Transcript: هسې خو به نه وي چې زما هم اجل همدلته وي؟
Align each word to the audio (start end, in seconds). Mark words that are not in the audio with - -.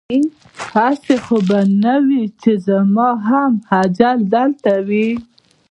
هسې 0.71 1.15
خو 1.25 1.37
به 1.47 1.59
نه 1.83 1.95
وي 2.05 2.23
چې 2.41 2.51
زما 2.67 3.09
هم 3.29 3.51
اجل 3.81 4.17
همدلته 4.21 4.73
وي؟ 4.87 5.09